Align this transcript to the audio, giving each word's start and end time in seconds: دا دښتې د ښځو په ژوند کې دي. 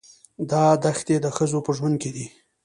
دا 0.51 0.63
دښتې 0.83 1.15
د 1.21 1.25
ښځو 1.35 1.59
په 1.65 1.71
ژوند 1.77 1.95
کې 2.01 2.09
دي. 2.15 2.25